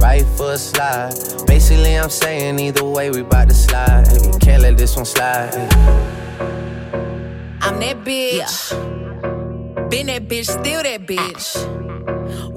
right 0.00 0.24
foot 0.36 0.58
slide. 0.58 1.12
Basically, 1.46 1.94
I'm 1.96 2.10
saying 2.10 2.58
either 2.58 2.84
way, 2.84 3.10
we 3.10 3.22
bout 3.22 3.48
to 3.48 3.54
slide. 3.54 4.08
Hey, 4.08 4.32
can't 4.40 4.62
let 4.62 4.76
this 4.76 4.96
one 4.96 5.04
slide. 5.04 5.54
I'm 7.60 7.78
that 7.80 8.04
bitch. 8.04 8.72
Yeah. 8.72 9.88
Been 9.88 10.06
that 10.06 10.28
bitch, 10.28 10.46
still 10.46 10.82
that 10.82 11.06
bitch 11.06 11.89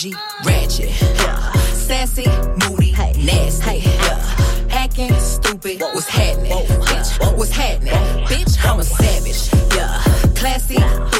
bougie, 0.00 0.14
ratchet, 0.44 0.90
yeah. 1.00 1.52
sassy, 1.72 2.26
moody, 2.60 2.92
hey. 2.92 3.12
nasty, 3.22 3.80
hey. 3.80 3.80
Yeah. 3.80 4.66
acting 4.70 5.12
stupid. 5.14 5.80
What's 5.80 6.08
happening, 6.08 6.52
bitch? 6.52 7.36
What's 7.36 7.50
happening, 7.50 7.92
bitch? 8.26 8.56
I'm 8.64 8.80
a 8.80 8.84
savage, 8.84 9.50
yeah. 9.74 10.00
Classy, 10.34 10.76
bougie, 10.76 11.19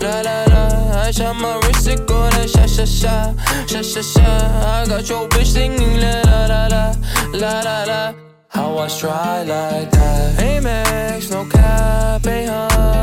la 0.00 0.20
la 0.20 0.44
la. 0.44 1.02
I 1.06 1.10
shot 1.10 1.36
my 1.36 1.58
wrist, 1.62 1.88
it 1.88 2.06
go 2.06 2.20
like 2.34 2.48
sha 2.48 2.66
sha 2.66 2.84
sha, 2.84 3.34
sha 3.66 3.82
sha 3.82 4.02
sha. 4.02 4.22
I 4.22 4.86
got 4.86 5.08
your 5.08 5.28
bitch 5.28 5.46
singing 5.46 6.00
la 6.00 6.22
la 6.22 6.46
la 6.46 6.66
la, 6.66 6.94
la 7.32 7.60
la 7.60 7.84
la. 7.84 8.14
How 8.48 8.78
I 8.78 8.88
try 8.88 9.42
like 9.42 9.90
that. 9.90 10.38
Amex, 10.38 11.30
no 11.30 11.44
cap, 11.44 12.26
a 12.26 12.48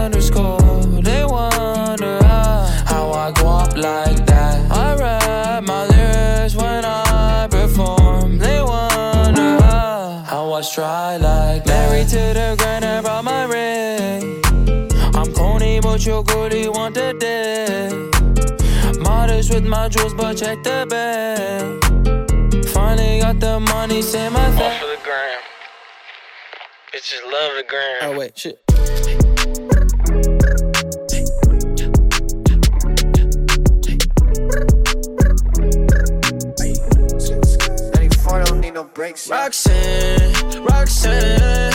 underscore. 0.05 1.01
They 1.01 1.23
wonder 1.23 2.19
how, 2.23 3.11
I 3.11 3.31
go 3.31 3.47
up 3.47 3.77
like 3.77 4.25
that. 4.25 4.71
I 4.71 4.95
rap 4.95 5.63
my 5.63 5.85
lyrics 5.87 6.55
when 6.55 6.83
I 6.83 7.47
perform. 7.49 8.39
They 8.39 8.61
wonder 8.61 9.61
how, 9.63 10.23
how 10.25 10.53
I 10.53 10.61
try 10.61 11.17
like 11.17 11.63
that. 11.65 11.89
Married 11.91 12.09
to 12.09 12.33
the 12.33 12.55
corny, 16.25 16.49
but 16.49 16.49
you're 16.49 16.49
good, 16.49 16.53
you 16.53 16.71
want 16.71 16.95
the 16.95 17.13
day. 17.19 18.99
Modest 18.99 19.53
with 19.53 19.65
my 19.65 19.87
jewels, 19.89 20.13
but 20.13 20.35
check 20.37 20.63
the 20.63 20.85
bag. 20.89 22.65
Finally 22.67 23.19
got 23.19 23.39
the 23.39 23.59
money, 23.59 24.01
say 24.01 24.29
my 24.29 24.51
thing. 24.51 24.79
for 24.79 24.87
the 24.87 24.97
gram. 25.03 25.39
Bitches 26.93 27.23
love 27.31 27.51
the 27.57 27.63
gram. 27.67 27.99
Oh, 28.01 28.17
wait, 28.17 28.37
shit. 28.37 28.61
No 38.73 38.83
breaks. 38.83 39.29
Roxanne, 39.29 40.65
Roxanne, 40.65 41.71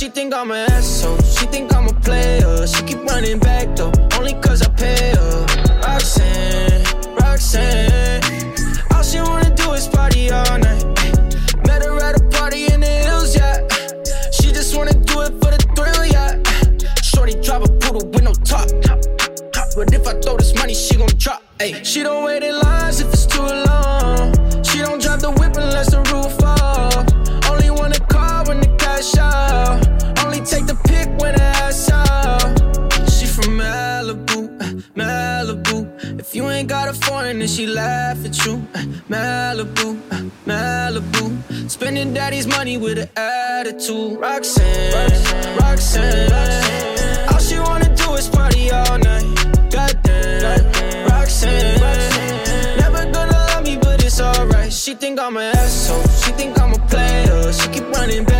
She 0.00 0.08
think 0.08 0.32
I'm 0.32 0.50
an 0.50 0.70
asshole, 0.70 1.18
she 1.18 1.44
think 1.44 1.74
I'm 1.74 1.86
a 1.86 1.92
player. 1.92 2.66
She 2.66 2.82
keep 2.84 3.04
running 3.04 3.38
back 3.38 3.76
though, 3.76 3.92
only 4.16 4.32
cause 4.40 4.62
I 4.62 4.70
pay 4.70 5.12
her. 5.14 5.46
Roxanne, 5.82 6.82
Roxanne, 7.16 7.89
Malibu. 40.90 41.70
Spending 41.70 42.12
daddy's 42.12 42.46
money 42.46 42.76
with 42.76 42.98
an 42.98 43.08
attitude. 43.16 44.18
Roxanne, 44.18 44.92
Roxanne, 45.60 46.30
Roxanne. 46.30 47.28
All 47.32 47.38
she 47.38 47.58
wanna 47.58 47.94
do 47.94 48.14
is 48.14 48.28
party 48.28 48.70
all 48.72 48.98
night. 48.98 49.24
Goddamn, 49.70 51.08
Roxanne. 51.08 51.80
Never 52.78 53.04
gonna 53.12 53.32
love 53.32 53.64
me, 53.64 53.76
but 53.76 54.02
it's 54.04 54.20
alright. 54.20 54.72
She 54.72 54.94
think 54.94 55.20
I'm 55.20 55.36
an 55.36 55.54
asshole. 55.56 56.02
She 56.22 56.32
think 56.32 56.60
I'm 56.60 56.72
a 56.72 56.78
player. 56.88 57.52
She 57.52 57.68
keep 57.68 57.88
running 57.96 58.24
back 58.24 58.39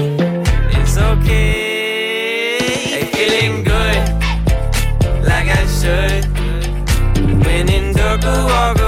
okay. 1.11 2.57
Hey, 2.59 3.05
feeling 3.13 3.63
good, 3.63 4.03
like 5.27 5.49
I 5.49 5.65
should. 5.67 6.25
When 7.45 7.69
in 7.69 7.93
dark, 7.93 8.23
walk 8.23 8.80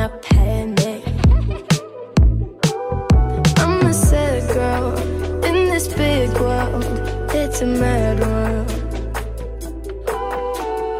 I 0.00 0.08
panic. 0.22 1.04
I'm 3.58 3.86
a 3.86 3.92
sad 3.92 4.48
girl 4.54 4.96
in 5.44 5.68
this 5.68 5.88
big 5.88 6.30
world. 6.40 6.84
It's 7.34 7.60
a 7.60 7.66
mad 7.66 8.20
world. 8.20 8.70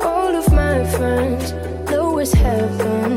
All 0.05 0.37
of 0.37 0.53
my 0.53 0.85
friends 0.97 1.53
know 1.91 2.19
it's 2.19 2.35
heaven. 2.35 3.10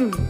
Mm. 0.00 0.29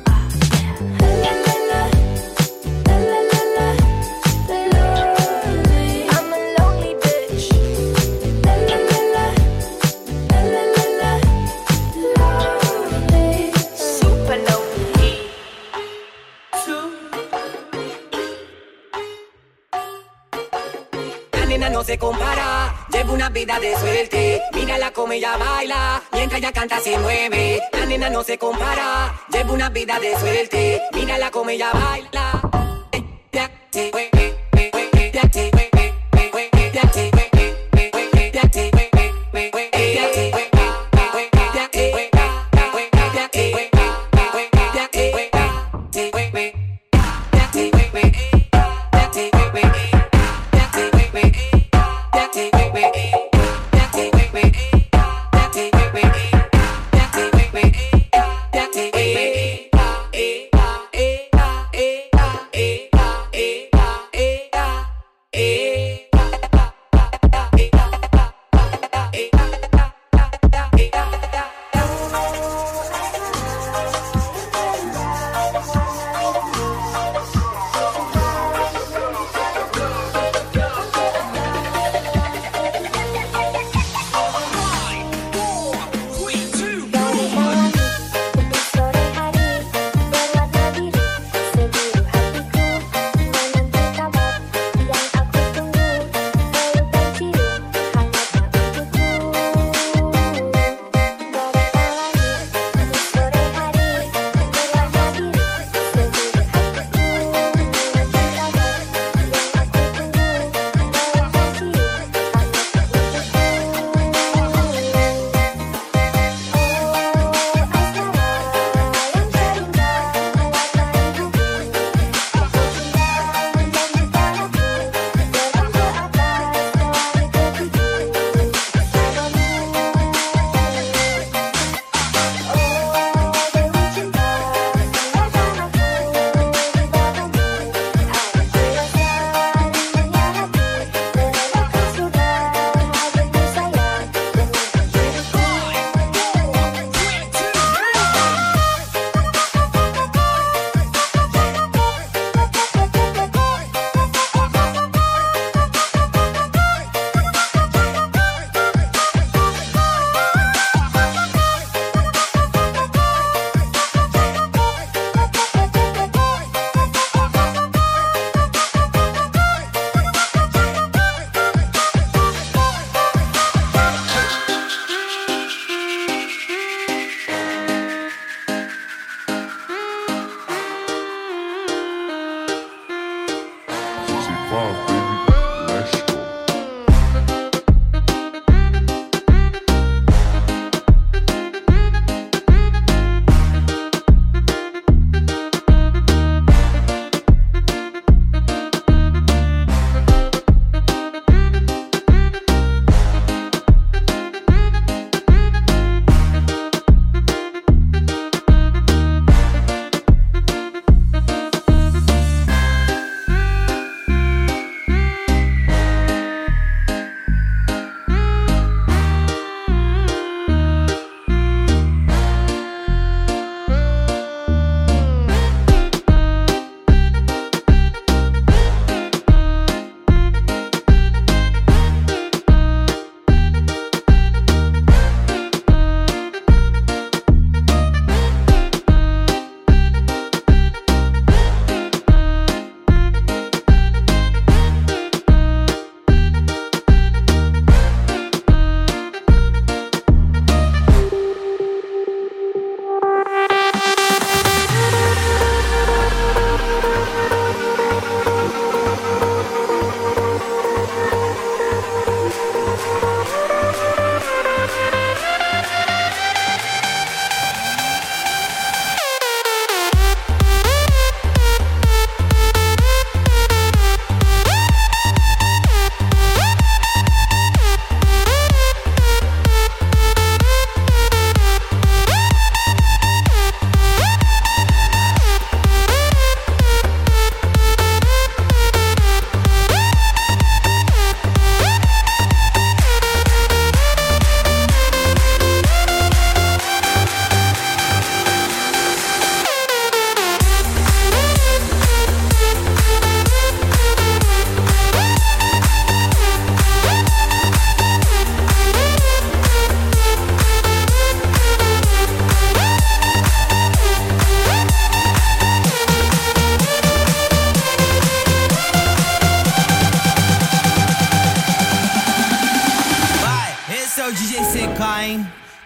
como 25.00 25.14
ella 25.14 25.34
baila, 25.38 26.02
mientras 26.12 26.40
ella 26.40 26.52
canta 26.52 26.78
se 26.78 26.98
mueve. 26.98 27.58
La 27.72 27.86
nena 27.86 28.10
no 28.10 28.22
se 28.22 28.36
compara, 28.36 29.18
lleva 29.32 29.52
una 29.52 29.70
vida 29.70 29.98
de 29.98 30.14
suerte. 30.18 30.82
Mírala 30.92 31.30
como 31.30 31.48
ella 31.48 31.70
baila, 31.72 32.42
ella 32.92 33.50
se 33.70 33.90
mueve. 33.90 34.09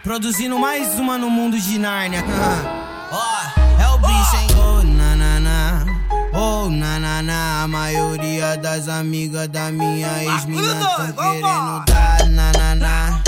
Produzindo 0.05 0.59
mais 0.61 0.97
uma 0.99 1.19
no 1.19 1.29
mundo 1.29 1.59
de 1.59 1.77
Nárnia. 1.77 2.23
Ó, 3.11 3.17
oh, 3.17 3.83
é 3.83 3.89
o 3.89 3.99
bicho, 3.99 4.37
hein? 4.37 4.47
Oh, 4.57 4.83
nanana. 4.85 5.85
Oh, 6.33 6.71
nanana. 6.71 7.65
A 7.65 7.69
maioria 7.69 8.57
das 8.57 8.89
amigas 8.89 9.49
da 9.49 9.73
minha 9.73 10.23
ex-mina 10.23 10.75
tão 10.77 11.13
querendo 11.13 11.85
dar 11.87 12.29
nanana. 12.29 13.23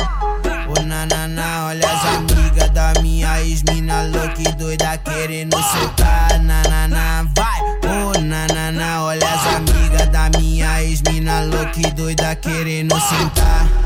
Oh, 0.68 0.82
nanana. 0.82 1.66
Olha 1.66 1.90
as 1.90 2.04
amigas 2.14 2.70
da 2.70 2.92
minha 3.00 3.42
ex-mina 3.42 4.02
louca 4.02 4.40
e 4.40 4.52
doida 4.52 4.98
querendo 4.98 5.56
soltar 5.56 6.38
nanana. 6.40 7.28
Vai, 7.34 7.60
oh, 7.82 8.20
nanana. 8.20 9.02
Olha 9.02 9.28
as 9.28 9.56
amigas 9.56 10.08
da 10.08 10.30
minha 10.38 10.82
ex-mina 10.84 11.40
louca 11.40 11.80
e 11.80 11.90
doida 11.90 12.36
querendo 12.36 12.94
sentar. 13.00 13.85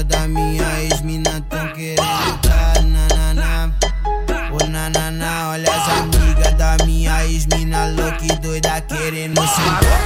A 0.00 0.02
maioria 0.02 0.08
das 0.08 0.08
amigas 0.08 0.08
da 0.08 0.28
minha 0.28 0.82
ex-mina 0.82 1.44
tão 1.48 1.72
querendo 1.74 2.38
dar 2.42 2.82
nanana. 2.82 3.76
Oh, 4.50 4.66
nanana. 4.66 5.50
Olha 5.50 5.70
as 5.70 5.88
amigas 5.98 6.54
da 6.56 6.76
minha 6.86 7.26
ex-mina 7.26 7.86
louca 7.86 8.24
e 8.24 8.36
doida 8.36 8.80
querendo 8.82 9.42
sentar. 9.42 10.00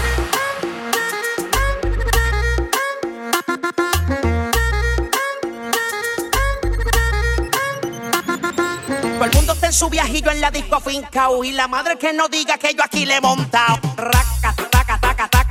Todo 9.15 9.25
el 9.25 9.33
mundo 9.37 9.53
está 9.53 9.67
en 9.67 9.73
su 9.73 9.89
viajillo 9.89 10.31
en 10.33 10.41
la 10.41 10.51
disco 10.51 10.81
fincao 10.81 11.45
y 11.45 11.53
la 11.53 11.69
madre 11.69 11.97
que 11.99 12.13
no 12.13 12.29
diga 12.29 12.59
que 12.59 12.75
yo 12.75 12.83
aquí 12.85 13.07
le 13.07 13.17
he 13.17 13.21
montado. 13.21 13.79
Raca, 13.97 14.55
taca, 14.71 14.99
taca, 14.99 15.29
taca, 15.29 15.44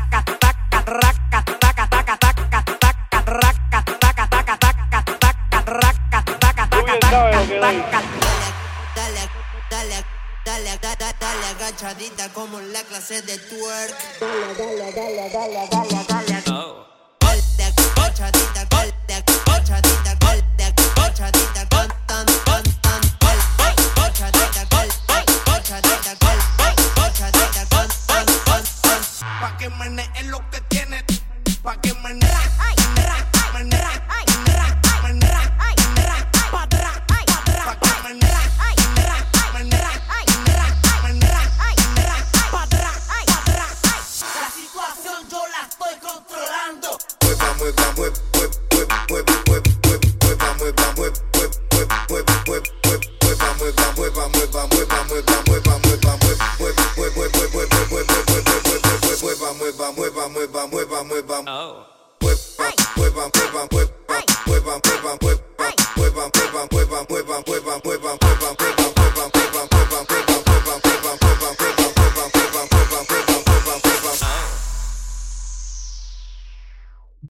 agachadita 11.64 12.28
como 12.34 12.60
en 12.60 12.74
la 12.74 12.84
clase 12.84 13.22
de 13.22 13.38
twerk. 13.38 13.96
Dale, 14.20 14.54
dale, 14.58 14.92
dale, 14.92 15.30
dale, 15.30 15.68
dale, 15.72 16.06
dale. 16.10 16.84
Dale, 17.20 17.44
agachadita, 17.96 18.66
dale, 18.66 18.66
agachadita, 18.66 18.66
dale, 18.70 18.94
agachadita, 19.46 20.13